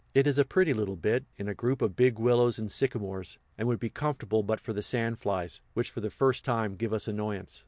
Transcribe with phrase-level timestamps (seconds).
[0.15, 3.67] It is a pretty little bit, in a group of big willows and sycamores, and
[3.67, 7.07] would be comfortable but for the sand flies, which for the first time give us
[7.07, 7.59] annoyance.